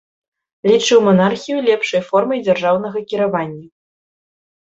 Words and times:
Лічыў 0.69 1.01
манархію 1.07 1.57
лепшай 1.67 2.01
формай 2.07 2.39
дзяржаўнага 2.47 2.99
кіравання. 3.13 3.67